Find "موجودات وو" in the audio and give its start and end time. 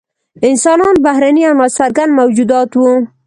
2.19-2.91